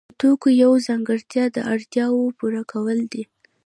[0.09, 3.23] د توکو یوه ځانګړتیا د اړتیاوو پوره کول دي.